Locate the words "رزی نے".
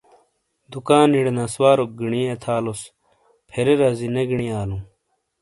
3.79-4.21